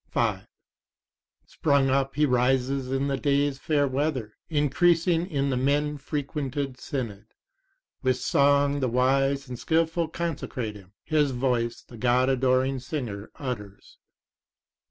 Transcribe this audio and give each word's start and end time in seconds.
5 0.09 0.47
Sprung 1.45 1.91
up 1.91 2.15
he 2.15 2.25
rises 2.25 2.91
in 2.91 3.05
the 3.07 3.17
days' 3.17 3.59
fair 3.59 3.87
weather, 3.87 4.33
increasing 4.49 5.29
in 5.29 5.51
the 5.51 5.55
men 5.55 5.99
frequented 5.99 6.79
synod. 6.79 7.27
With 8.01 8.17
song 8.17 8.79
the 8.79 8.89
wise 8.89 9.47
and 9.47 9.59
skilful 9.59 10.07
consecrate 10.07 10.75
him: 10.75 10.93
his 11.03 11.29
voice 11.29 11.83
the 11.83 11.97
God 11.97 12.29
adoring 12.29 12.79
singer 12.79 13.29
utters. 13.35 13.99